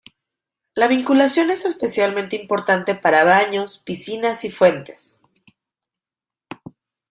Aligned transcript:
La 0.73 0.87
vinculación 0.87 1.51
es 1.51 1.63
especialmente 1.63 2.35
importante 2.35 2.95
para 2.95 3.23
baños, 3.23 3.83
piscinas 3.85 4.43
y 4.43 4.49
fuentes. 4.49 5.21